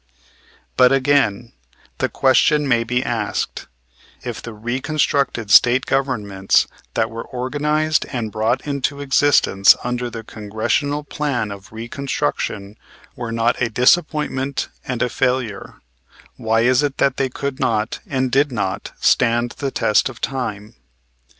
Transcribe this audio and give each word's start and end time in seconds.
But 0.77 0.91
again, 0.91 1.53
the 1.99 2.09
question 2.09 2.67
may 2.67 2.83
be 2.83 3.03
asked, 3.03 3.67
if 4.23 4.41
the 4.41 4.51
reconstructed 4.51 5.51
State 5.51 5.85
Governments 5.85 6.65
that 6.95 7.11
were 7.11 7.25
organized 7.25 8.07
and 8.11 8.31
brought 8.31 8.65
into 8.65 8.99
existence 8.99 9.75
under 9.83 10.09
the 10.09 10.23
Congressional 10.23 11.03
Plan 11.03 11.51
of 11.51 11.71
Reconstruction 11.71 12.79
were 13.15 13.31
not 13.31 13.61
a 13.61 13.69
disappointment 13.69 14.69
and 14.87 15.03
a 15.03 15.07
failure, 15.09 15.75
why 16.35 16.61
is 16.61 16.81
it 16.81 16.97
that 16.97 17.17
they 17.17 17.29
could 17.29 17.59
not 17.59 17.99
and 18.07 18.31
did 18.31 18.51
not 18.51 18.93
stand 18.99 19.51
the 19.59 19.69
test 19.69 20.09
of 20.09 20.19
time? 20.19 20.73